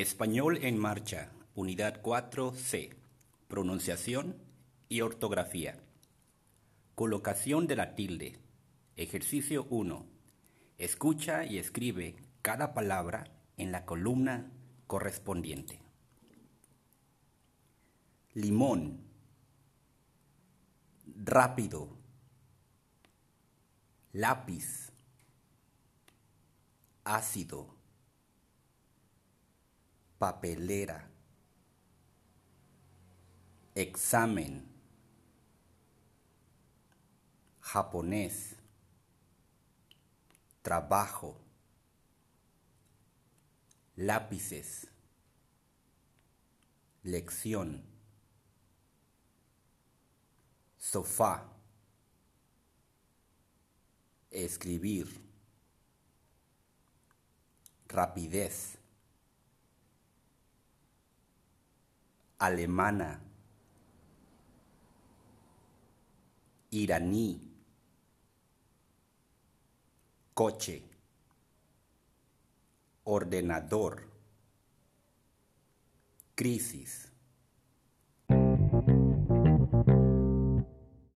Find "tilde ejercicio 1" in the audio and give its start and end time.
7.94-10.06